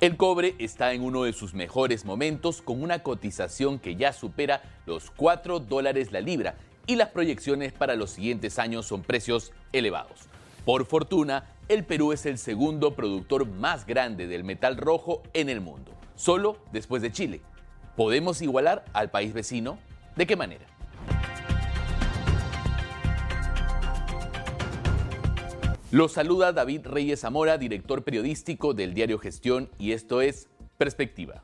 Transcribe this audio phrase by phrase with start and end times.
[0.00, 4.62] El cobre está en uno de sus mejores momentos con una cotización que ya supera
[4.86, 6.54] los 4 dólares la libra
[6.86, 10.20] y las proyecciones para los siguientes años son precios elevados.
[10.64, 15.60] Por fortuna, el Perú es el segundo productor más grande del metal rojo en el
[15.60, 17.40] mundo, solo después de Chile.
[17.96, 19.80] ¿Podemos igualar al país vecino?
[20.14, 20.77] ¿De qué manera?
[25.90, 31.42] Los saluda David Reyes Zamora, director periodístico del diario Gestión, y esto es Perspectiva.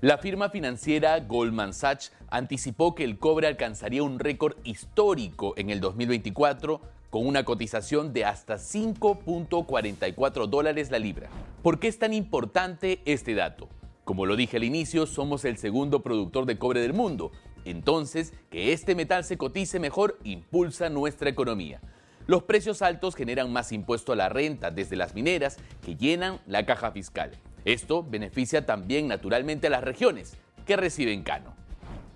[0.00, 5.78] La firma financiera Goldman Sachs anticipó que el cobre alcanzaría un récord histórico en el
[5.78, 11.28] 2024 con una cotización de hasta 5.44 dólares la libra.
[11.62, 13.68] ¿Por qué es tan importante este dato?
[14.02, 17.30] Como lo dije al inicio, somos el segundo productor de cobre del mundo.
[17.64, 21.80] Entonces, que este metal se cotice mejor impulsa nuestra economía.
[22.26, 26.66] Los precios altos generan más impuesto a la renta desde las mineras que llenan la
[26.66, 27.30] caja fiscal.
[27.64, 31.54] Esto beneficia también naturalmente a las regiones que reciben cano.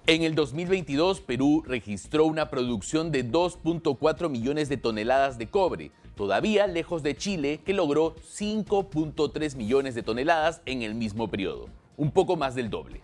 [0.08, 6.66] En el 2022, Perú registró una producción de 2.4 millones de toneladas de cobre, todavía
[6.66, 12.36] lejos de Chile, que logró 5.3 millones de toneladas en el mismo periodo, un poco
[12.36, 13.00] más del doble.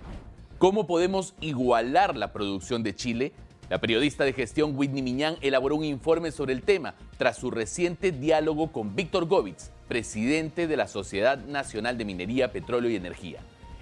[0.58, 3.32] ¿Cómo podemos igualar la producción de Chile?
[3.68, 8.12] La periodista de gestión Whitney Miñán elaboró un informe sobre el tema tras su reciente
[8.12, 13.40] diálogo con Víctor Govitz, presidente de la Sociedad Nacional de Minería, Petróleo y Energía.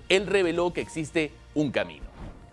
[0.09, 2.07] Él reveló que existe un camino.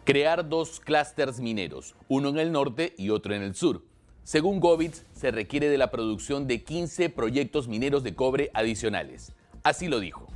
[0.03, 3.81] Crear dos clústeres mineros, uno en el norte y otro en el sur.
[4.23, 9.31] Según Govitz, se requiere de la producción de 15 proyectos mineros de cobre adicionales.
[9.63, 10.27] Así lo dijo.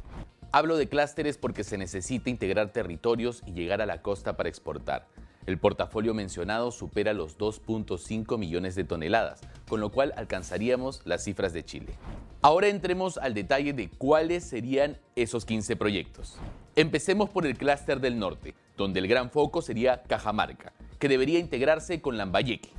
[0.54, 5.08] Hablo de clústeres porque se necesita integrar territorios y llegar a la costa para exportar.
[5.46, 11.54] El portafolio mencionado supera los 2.5 millones de toneladas, con lo cual alcanzaríamos las cifras
[11.54, 11.94] de Chile.
[12.42, 16.38] Ahora entremos al detalle de cuáles serían esos 15 proyectos.
[16.76, 22.02] Empecemos por el clúster del norte, donde el gran foco sería Cajamarca, que debería integrarse
[22.02, 22.70] con Lambayeque.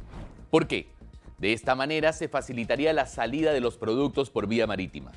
[0.50, 0.88] ¿Por qué?
[1.38, 5.12] De esta manera se facilitaría la salida de los productos por vía marítima.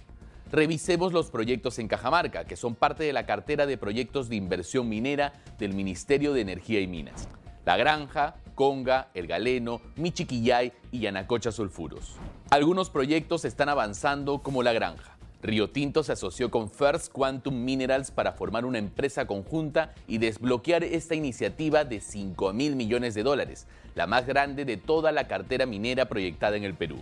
[0.51, 4.89] Revisemos los proyectos en Cajamarca, que son parte de la cartera de proyectos de inversión
[4.89, 7.27] minera del Ministerio de Energía y Minas.
[7.65, 12.15] La Granja, Conga, El Galeno, Michiquillay y Yanacocha Sulfuros.
[12.49, 15.17] Algunos proyectos están avanzando como La Granja.
[15.41, 20.83] Río Tinto se asoció con First Quantum Minerals para formar una empresa conjunta y desbloquear
[20.83, 23.65] esta iniciativa de 5 mil millones de dólares,
[23.95, 26.97] la más grande de toda la cartera minera proyectada en el Perú.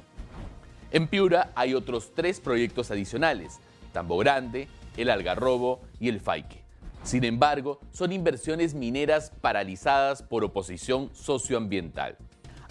[0.91, 3.59] En Piura hay otros tres proyectos adicionales,
[3.91, 6.66] Tambo Grande, El Algarrobo y El Faique.
[7.07, 12.17] Sin embargo, son inversiones mineras paralizadas por oposición socioambiental.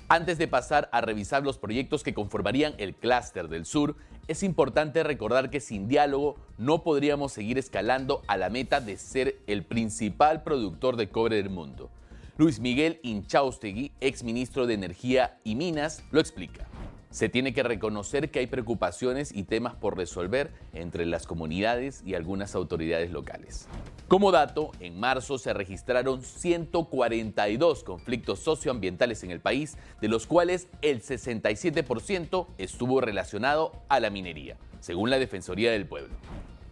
[0.09, 3.97] Antes de pasar a revisar los proyectos que conformarían el clúster del sur,
[4.29, 9.39] es importante recordar que sin diálogo no podríamos seguir escalando a la meta de ser
[9.47, 11.89] el principal productor de cobre del mundo.
[12.37, 16.69] Luis Miguel Inchaustegui, ex ministro de Energía y Minas, lo explica.
[17.17, 22.13] Se tiene que reconocer que hay preocupaciones y temas por resolver entre las comunidades y
[22.13, 23.69] algunas autoridades locales.
[24.07, 30.69] Como dato, en marzo se registraron 142 conflictos socioambientales en el país, de los cuales
[30.83, 36.15] el 67% estuvo relacionado a la minería, según la Defensoría del Pueblo.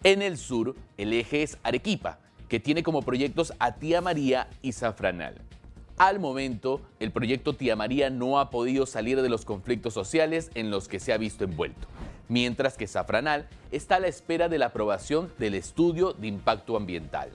[0.03, 2.19] En el sur, el eje es Arequipa,
[2.50, 5.41] que tiene como proyectos a Tía María y Zafranal.
[5.97, 10.71] Al momento, el proyecto Tía María no ha podido salir de los conflictos sociales en
[10.71, 11.87] los que se ha visto envuelto,
[12.28, 17.31] mientras que Zafranal está a la espera de la aprobación del estudio de impacto ambiental.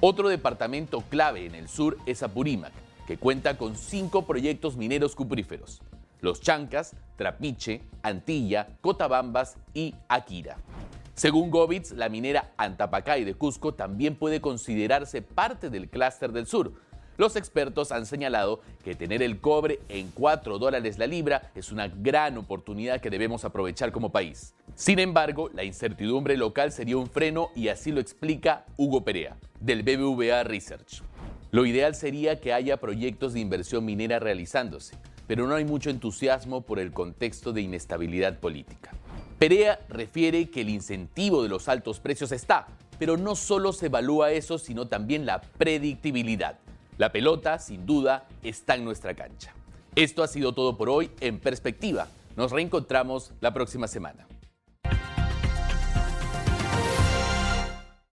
[0.00, 2.72] Otro departamento clave en el sur es Apurímac,
[3.06, 5.82] que cuenta con cinco proyectos mineros cupríferos,
[6.22, 10.56] Los Chancas, Trapiche, Antilla, Cotabambas y Akira.
[11.14, 16.72] Según Govitz, la minera Antapacay de Cusco también puede considerarse parte del clúster del sur,
[17.18, 21.88] los expertos han señalado que tener el cobre en 4 dólares la libra es una
[21.88, 24.54] gran oportunidad que debemos aprovechar como país.
[24.74, 29.82] Sin embargo, la incertidumbre local sería un freno y así lo explica Hugo Perea, del
[29.82, 31.02] BBVA Research.
[31.50, 34.96] Lo ideal sería que haya proyectos de inversión minera realizándose,
[35.26, 38.90] pero no hay mucho entusiasmo por el contexto de inestabilidad política.
[39.38, 44.30] Perea refiere que el incentivo de los altos precios está, pero no solo se evalúa
[44.30, 46.58] eso, sino también la predictibilidad.
[47.02, 49.52] La pelota, sin duda, está en nuestra cancha.
[49.96, 52.06] Esto ha sido todo por hoy en Perspectiva.
[52.36, 54.24] Nos reencontramos la próxima semana.